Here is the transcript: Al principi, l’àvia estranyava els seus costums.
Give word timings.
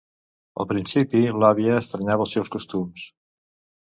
Al 0.61 0.67
principi, 0.69 1.19
l’àvia 1.43 1.75
estranyava 1.81 2.25
els 2.27 2.33
seus 2.37 2.49
costums. 2.57 3.05